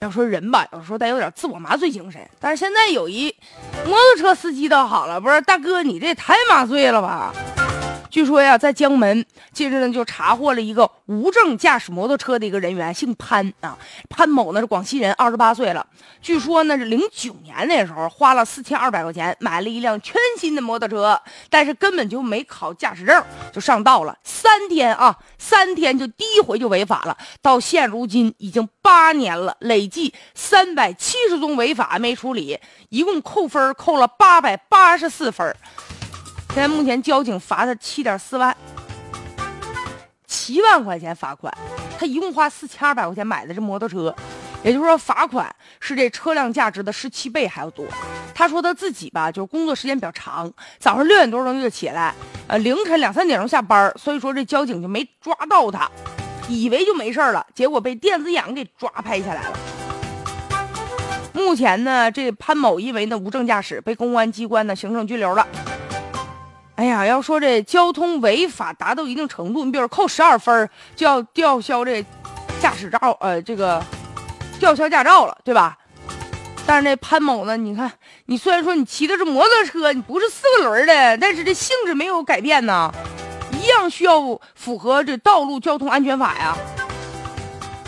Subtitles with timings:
[0.00, 2.20] 要说人吧，有时候得有点自我麻醉精神。
[2.38, 3.34] 但是现在有一
[3.86, 7.32] 摩托车司机倒好了，不是大哥，你这也太麻醉了吧？
[8.10, 13.76] 据说呀，在江门近日呢，就查获了一个无证驾驶摩托车的一个人员，姓潘啊，
[14.10, 15.86] 潘某呢是广西人，二十八岁了。
[16.20, 21.18] 据说呢是零九年那时候花了四千二百块钱买了一辆全新的摩托车，
[21.50, 23.22] 但是根本就没考驾驶证
[23.52, 25.18] 就上道了，三天啊，
[25.48, 35.56] 三天就第一回就违法了，到现如今已经八年了，累计三百七十宗违法没处理，一共扣分扣了八百八十四分。
[36.48, 38.56] 现在目前交警罚他七点四万，
[40.26, 41.56] 七万块钱罚款，
[41.96, 44.12] 他一共花四千二百块钱买的这摩托车，
[44.64, 47.86] 也就是说罚款是这车辆价值的十七倍还要多。
[48.38, 52.14] 他说他自己吧，就是工作时间比较长，早上六点多钟就起来，
[52.46, 55.90] 呃，凌晨两三点钟下班，所以说这交警就没抓到他，
[56.46, 59.58] 以为就没事了，结果被电子眼给抓拍下来了。
[61.32, 65.46] 目前呢，这潘某因为呢无证驾驶被公安机关呢行政拘留了。
[66.74, 72.04] 哎呀，要说这交通违法达到一定程度，你比如扣十二分就要吊销这
[72.60, 73.82] 驾驶照，呃，这个
[74.60, 75.78] 吊销驾照了，对吧？
[76.66, 77.92] 但是那潘某呢，你看，
[78.24, 82.92] 你虽然说你骑的是摩托车，你不是四个轮的，但是这性质没有改变呢，
[83.52, 84.20] 一样需要
[84.56, 86.56] 符合这道路交通安全法呀。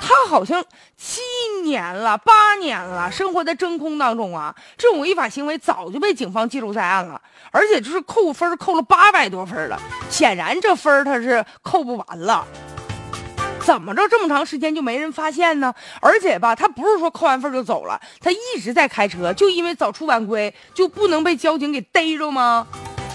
[0.00, 0.62] 他好像
[0.98, 1.22] 七
[1.62, 4.54] 年了，八年了，生活在真空当中啊！
[4.76, 7.18] 这种违法行为早就被警方记录在案了，
[7.50, 9.80] 而且就是扣分扣了八百多分了。
[10.10, 12.46] 显然这分他是扣不完了，
[13.64, 15.74] 怎么着这么长时间就没人发现呢？
[16.00, 22.66] 而且吧，他不是说扣完分就走了，他一直在开车，就因为早出晚归就不能被交警给逮着吗？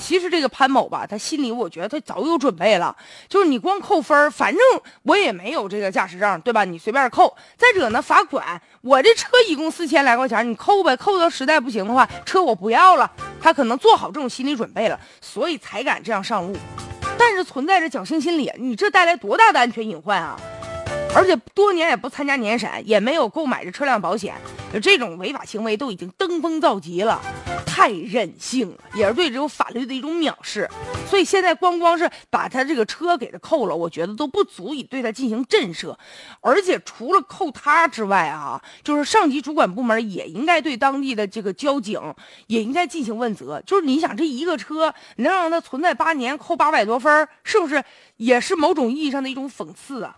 [0.00, 2.96] 其实这个潘某吧，他心里我觉得他早有准备了，
[3.28, 4.62] 就是你光扣分反正
[5.02, 6.64] 我也没有这个驾驶证，对吧？
[6.64, 7.36] 你随便扣。
[7.58, 13.12] 再者呢，罚款，我这车一共四千来块钱，你扣呗，扣到实在不行的话，车我不要了。
[13.42, 16.56] 他可能做好这种心理准备了，所以才敢这样上路。
[17.20, 20.40] 但是存在着侥幸心理，你这带来多大的安全隐患啊！
[21.14, 24.34] 而且多年也不参加年审，也没有购买这车辆保险，
[24.72, 27.20] 就这种违法行为都已经登峰造极了。
[27.66, 30.68] 太任性了，也是对这种法律的一种藐视。
[31.08, 35.96] 所以现在光光是把他这个车给他扣了，我觉得都不足以对他进行震慑。
[36.40, 41.98] 而且除了扣他之外啊，就是上级主管部门也应该对当地的这个交警
[42.48, 43.62] 也应该进行问责。
[43.64, 47.82] 就是你想这一个车能让他存在八年，扣八百多分，是不是
[48.16, 50.16] 也是某种意义上的一种讽刺啊？